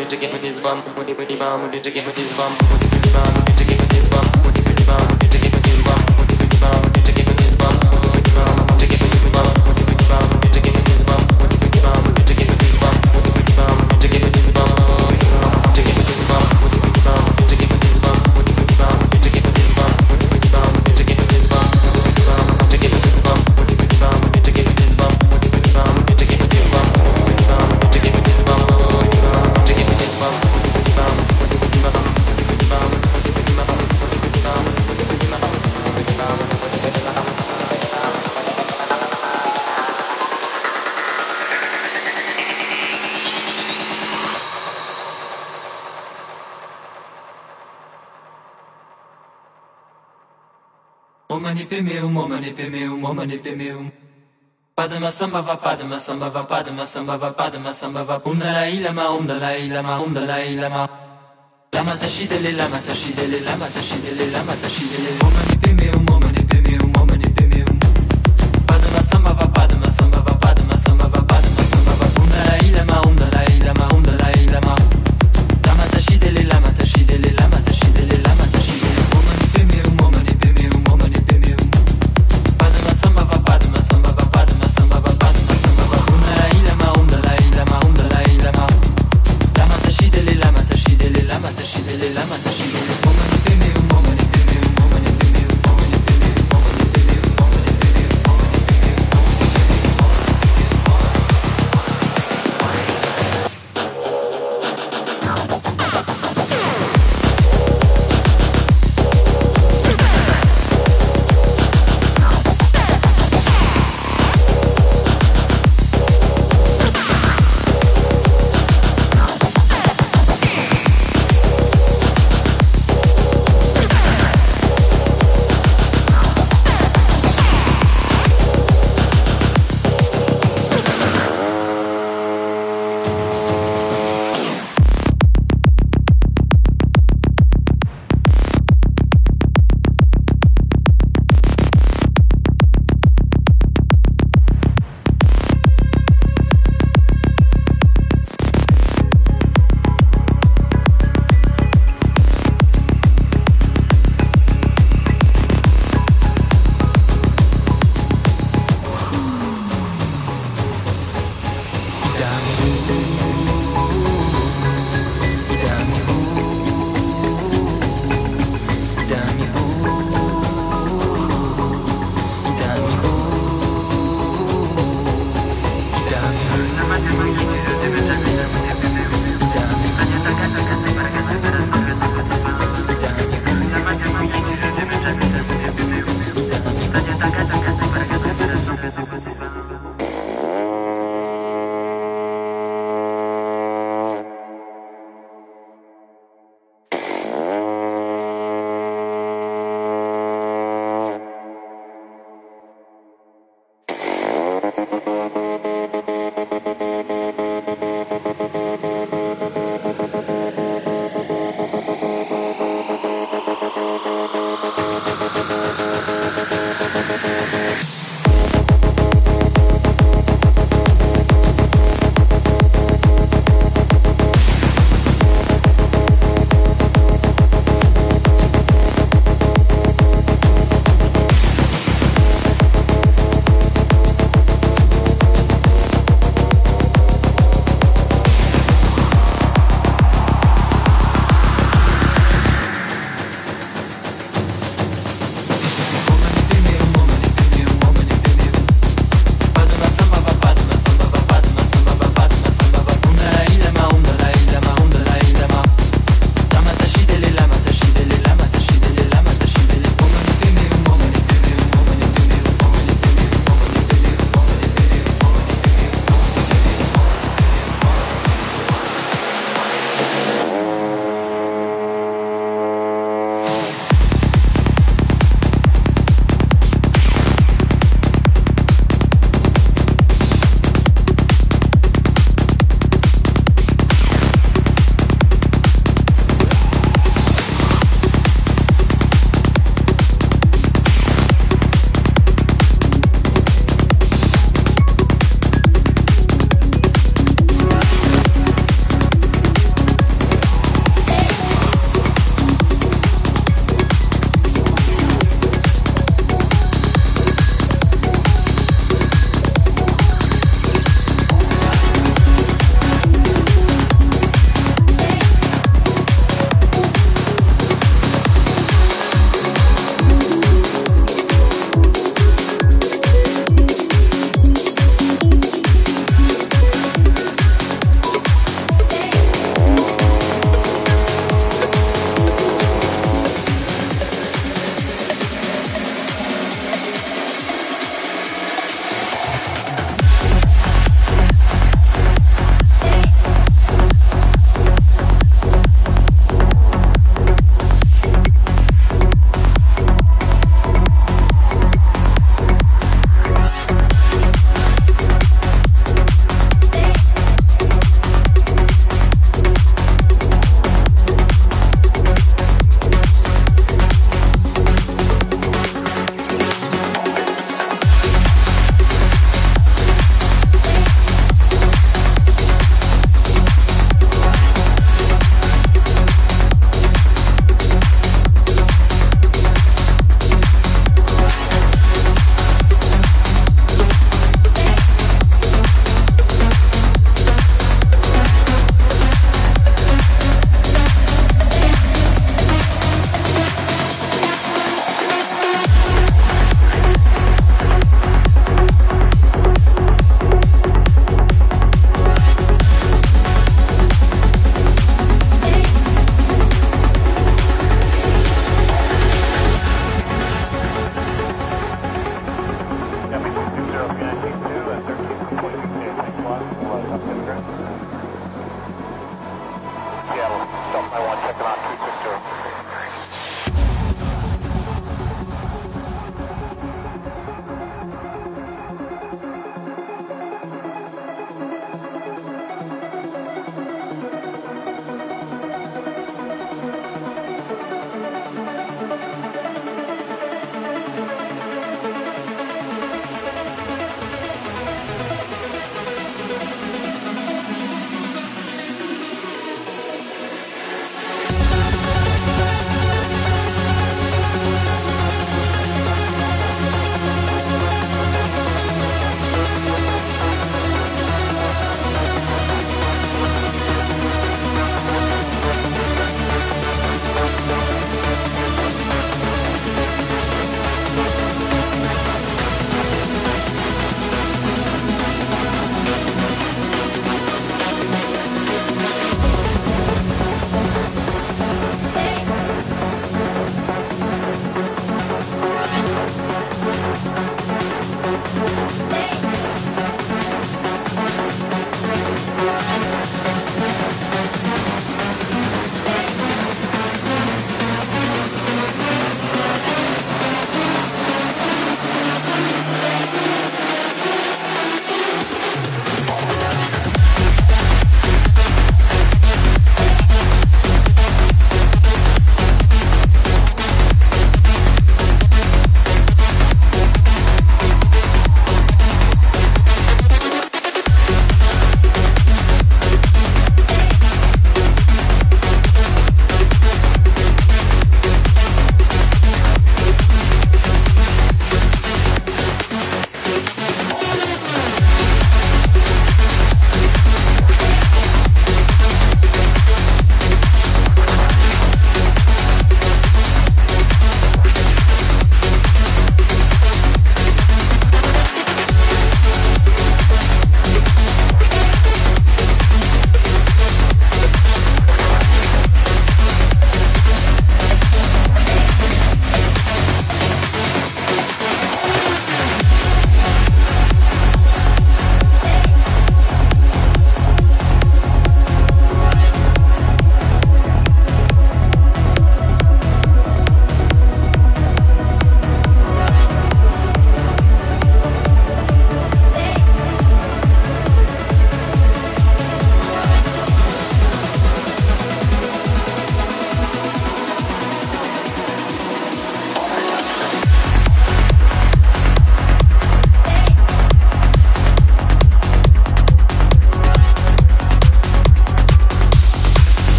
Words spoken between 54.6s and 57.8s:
Padma sambhava, padma sambhava, padma sambhava, padma